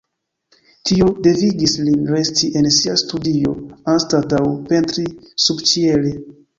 [0.89, 3.55] Tio devigis lin resti en sia studio
[3.97, 5.09] anstataŭ pentri
[5.49, 6.21] subĉiele.